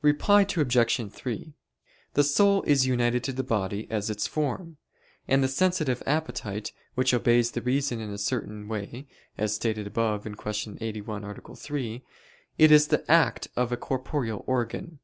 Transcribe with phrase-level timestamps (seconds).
[0.00, 1.12] Reply Obj.
[1.12, 1.54] 3:
[2.14, 4.78] The soul is united to the body as its form;
[5.28, 10.22] and the sensitive appetite, which obeys the reason in a certain way, as stated above
[10.42, 10.78] (Q.
[10.80, 11.54] 81, A.
[11.56, 12.04] 3),
[12.56, 14.98] it is the act of a corporeal organ.